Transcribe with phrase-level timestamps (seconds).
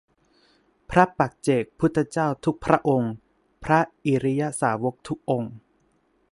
[0.89, 3.13] พระปัจเจกพุทธเจ้าทุกพระองค์
[3.63, 5.51] พระอริยสาวกทุกองค์